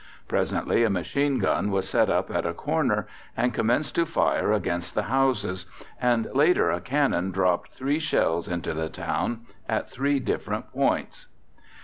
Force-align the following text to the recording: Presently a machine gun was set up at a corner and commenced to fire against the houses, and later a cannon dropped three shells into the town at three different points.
Presently 0.27 0.83
a 0.83 0.89
machine 0.89 1.37
gun 1.37 1.69
was 1.69 1.87
set 1.87 2.09
up 2.09 2.31
at 2.33 2.43
a 2.43 2.55
corner 2.55 3.05
and 3.37 3.53
commenced 3.53 3.93
to 3.97 4.05
fire 4.07 4.51
against 4.51 4.95
the 4.95 5.03
houses, 5.03 5.67
and 6.01 6.25
later 6.33 6.71
a 6.71 6.81
cannon 6.81 7.29
dropped 7.29 7.73
three 7.73 7.99
shells 7.99 8.47
into 8.47 8.73
the 8.73 8.89
town 8.89 9.45
at 9.69 9.91
three 9.91 10.19
different 10.19 10.73
points. 10.73 11.27